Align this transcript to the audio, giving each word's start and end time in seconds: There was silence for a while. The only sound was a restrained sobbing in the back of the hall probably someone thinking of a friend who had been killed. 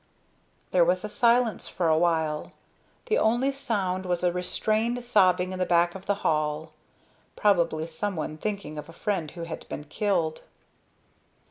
There 0.71 0.83
was 0.83 1.01
silence 1.13 1.67
for 1.67 1.87
a 1.87 1.95
while. 1.95 2.53
The 3.05 3.19
only 3.19 3.51
sound 3.51 4.07
was 4.07 4.23
a 4.23 4.31
restrained 4.31 5.03
sobbing 5.03 5.51
in 5.51 5.59
the 5.59 5.63
back 5.67 5.93
of 5.93 6.07
the 6.07 6.15
hall 6.25 6.73
probably 7.35 7.85
someone 7.85 8.39
thinking 8.39 8.79
of 8.79 8.89
a 8.89 8.93
friend 8.93 9.29
who 9.29 9.43
had 9.43 9.69
been 9.69 9.83
killed. 9.83 10.41